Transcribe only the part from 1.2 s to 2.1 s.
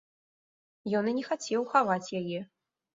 хацеў хаваць